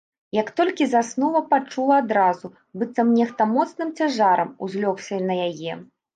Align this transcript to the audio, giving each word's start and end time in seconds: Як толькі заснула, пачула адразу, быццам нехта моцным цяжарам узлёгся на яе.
Як 0.35 0.47
толькі 0.59 0.85
заснула, 0.93 1.41
пачула 1.51 1.97
адразу, 2.05 2.51
быццам 2.81 3.13
нехта 3.19 3.49
моцным 3.53 3.93
цяжарам 4.01 4.49
узлёгся 4.67 5.23
на 5.29 5.41
яе. 5.49 5.81